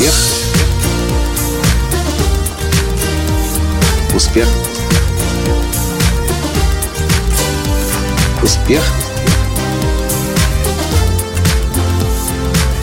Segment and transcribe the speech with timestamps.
[0.00, 0.14] Успех.
[4.14, 4.48] Успех.
[8.42, 8.82] Успех.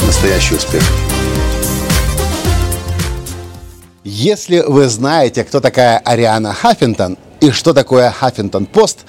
[0.05, 0.83] Настоящий успех.
[4.03, 8.99] Если вы знаете, кто такая Ариана Хаффинтон и что такое Хаффинтон Пост,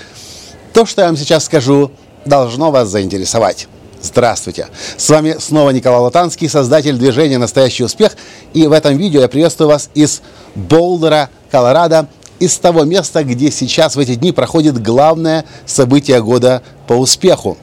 [0.72, 1.93] то, что я вам сейчас скажу,
[2.24, 3.68] должно вас заинтересовать.
[4.01, 4.69] Здравствуйте!
[4.97, 8.16] С вами снова Николай Латанский, создатель движения «Настоящий успех».
[8.55, 10.23] И в этом видео я приветствую вас из
[10.55, 12.07] Болдера, Колорадо,
[12.38, 17.59] из того места, где сейчас в эти дни проходит главное событие года по успеху.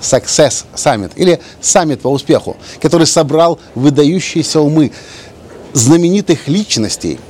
[0.00, 4.92] Success Summit или Summit по успеху, который собрал выдающиеся умы
[5.72, 7.20] знаменитых личностей.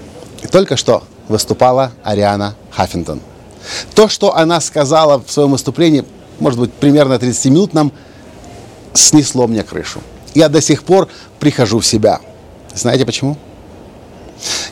[0.43, 3.21] И только что выступала Ариана Хаффинтон.
[3.95, 6.05] То, что она сказала в своем выступлении,
[6.41, 7.93] может быть, примерно 30-минутном,
[8.97, 10.01] снесло мне крышу.
[10.35, 11.09] Я до сих пор
[11.41, 12.21] прихожу в себя.
[12.75, 13.37] Знаете почему?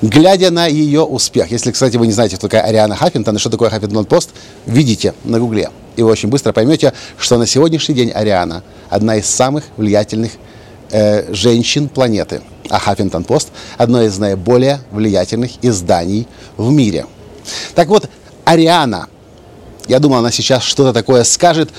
[0.03, 3.51] Глядя на ее успех, если, кстати, вы не знаете, кто такая Ариана Хаффинтон и что
[3.51, 4.31] такое Хаффинтон Пост,
[4.67, 5.71] видите на гугле.
[5.97, 10.33] И вы очень быстро поймете, что на сегодняшний день Ариана одна из самых влиятельных
[10.91, 12.43] э, женщин планеты.
[12.69, 17.07] А Хаффинтон Пост одно из наиболее влиятельных изданий в мире.
[17.75, 18.09] Так вот,
[18.45, 19.09] Ариана,
[19.87, 21.71] я думаю, она сейчас что-то такое скажет,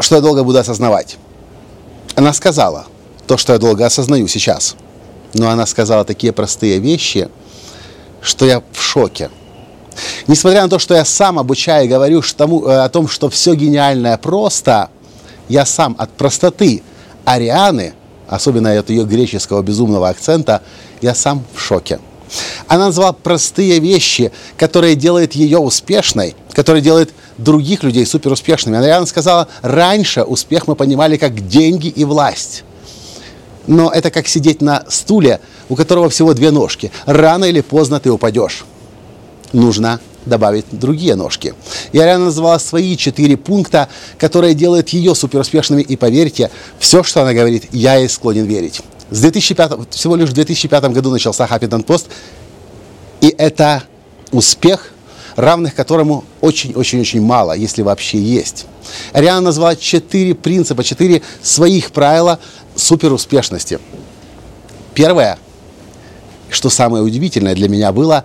[0.00, 1.16] что я долго буду осознавать.
[2.14, 2.86] Она сказала
[3.26, 4.76] то, что я долго осознаю сейчас.
[5.34, 7.28] Но она сказала такие простые вещи,
[8.20, 9.30] что я в шоке.
[10.26, 13.54] Несмотря на то, что я сам обучаю и говорю тому, э, о том, что все
[13.54, 14.90] гениальное просто,
[15.48, 16.82] я сам от простоты
[17.24, 17.94] Арианы,
[18.28, 20.62] особенно от ее греческого безумного акцента,
[21.00, 22.00] я сам в шоке.
[22.68, 28.76] Она назвала простые вещи, которые делают ее успешной, которые делают других людей суперуспешными.
[28.76, 32.64] Она реально сказала, раньше успех мы понимали как деньги и власть.
[33.66, 36.90] Но это как сидеть на стуле, у которого всего две ножки.
[37.06, 38.64] Рано или поздно ты упадешь.
[39.52, 41.54] Нужно добавить другие ножки.
[41.92, 43.88] Я реально назвала свои четыре пункта,
[44.18, 45.82] которые делают ее суперуспешными.
[45.82, 48.82] И поверьте, все, что она говорит, я ей склонен верить.
[49.10, 52.06] С 2005, всего лишь в 2005 году начался Huffington Post,
[53.20, 53.82] и это
[54.30, 54.91] успех,
[55.36, 58.66] равных которому очень-очень-очень мало, если вообще есть.
[59.12, 62.38] Ариана назвала четыре принципа, четыре своих правила
[62.76, 63.78] суперуспешности.
[64.94, 65.38] Первое,
[66.50, 68.24] что самое удивительное для меня было,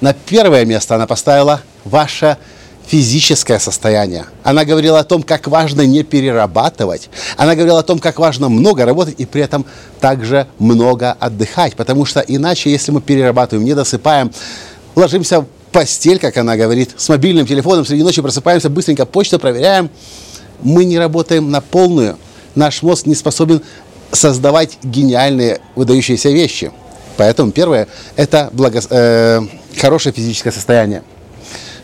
[0.00, 2.36] на первое место она поставила ваше
[2.86, 4.26] физическое состояние.
[4.42, 7.08] Она говорила о том, как важно не перерабатывать.
[7.36, 9.64] Она говорила о том, как важно много работать и при этом
[10.00, 11.76] также много отдыхать.
[11.76, 14.32] Потому что иначе, если мы перерабатываем, не досыпаем,
[14.94, 19.90] ложимся постель, как она говорит, с мобильным телефоном, среди ночи просыпаемся, быстренько почту проверяем,
[20.62, 22.18] мы не работаем на полную.
[22.54, 23.62] Наш мозг не способен
[24.12, 26.70] создавать гениальные, выдающиеся вещи.
[27.16, 29.40] Поэтому первое– это благо, э,
[29.78, 31.02] хорошее физическое состояние.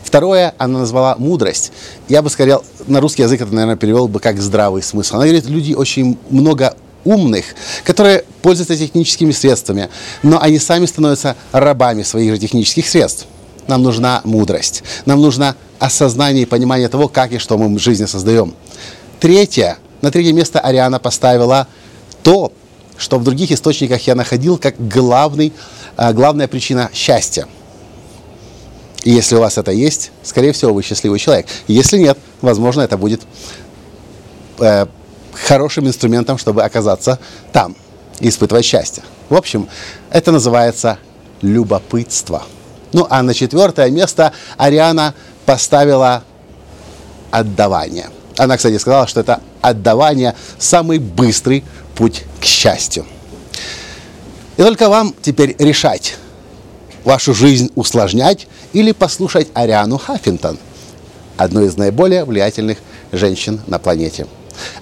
[0.03, 1.71] Второе, она назвала мудрость.
[2.07, 5.15] Я бы сказал, на русский язык это, наверное, перевел бы как здравый смысл.
[5.15, 6.75] Она говорит, люди очень много
[7.05, 7.45] умных,
[7.83, 9.89] которые пользуются техническими средствами,
[10.23, 13.27] но они сами становятся рабами своих же технических средств.
[13.69, 18.05] Нам нужна мудрость, нам нужно осознание и понимание того, как и что мы в жизни
[18.05, 18.55] создаем.
[19.19, 21.67] Третье, на третье место Ариана поставила
[22.23, 22.51] то,
[22.97, 25.53] что в других источниках я находил как главный,
[25.95, 27.47] а, главная причина счастья–
[29.03, 31.47] и если у вас это есть, скорее всего, вы счастливый человек.
[31.67, 33.21] Если нет, возможно, это будет
[34.59, 34.87] э,
[35.33, 37.17] хорошим инструментом, чтобы оказаться
[37.53, 37.75] там
[38.19, 39.03] и испытывать счастье.
[39.29, 39.69] В общем,
[40.11, 40.99] это называется
[41.41, 42.43] любопытство.
[42.91, 45.13] Ну, а на четвертое место Ариана
[45.45, 46.23] поставила
[47.31, 48.09] отдавание.
[48.37, 51.63] Она, кстати, сказала, что это отдавание самый быстрый
[51.95, 53.05] путь к счастью.
[54.57, 56.15] И только вам теперь решать,
[57.03, 60.57] вашу жизнь усложнять или послушать Ариану Хаффинтон,
[61.37, 62.77] одну из наиболее влиятельных
[63.11, 64.27] женщин на планете.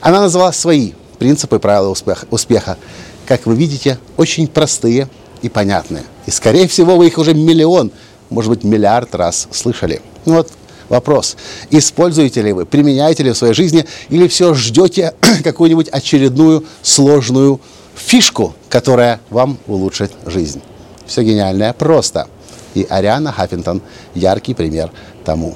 [0.01, 1.95] Она назвала свои принципы и правила
[2.30, 2.77] успеха.
[3.25, 5.10] Как вы видите, очень простые
[5.42, 6.03] и понятные.
[6.27, 7.91] И, скорее всего, вы их уже миллион,
[8.29, 10.01] может быть, миллиард раз слышали.
[10.25, 10.51] Ну вот
[10.89, 11.38] вопрос.
[11.71, 15.13] Используете ли вы, применяете ли в своей жизни или все ждете
[15.44, 17.59] какую-нибудь очередную сложную
[17.95, 20.62] фишку, которая вам улучшит жизнь?
[21.07, 22.27] Все гениальное просто.
[22.74, 23.81] И Ариана Хаффинтон–
[24.13, 24.91] яркий пример
[25.24, 25.56] тому.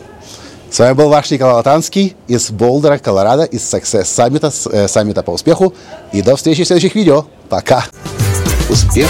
[0.71, 5.31] С вами был ваш Николай Латанский из Болдера, Колорадо, из Success Summit, э, саммита по
[5.31, 5.73] успеху.
[6.13, 7.25] И до встречи в следующих видео.
[7.49, 7.83] Пока!
[8.69, 9.09] Успех!